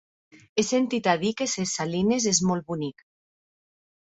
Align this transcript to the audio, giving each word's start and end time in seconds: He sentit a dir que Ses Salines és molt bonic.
He 0.61 0.63
sentit 0.69 1.09
a 1.11 1.13
dir 1.23 1.31
que 1.41 1.47
Ses 1.51 1.75
Salines 1.81 2.27
és 2.33 2.41
molt 2.53 2.67
bonic. 2.73 3.05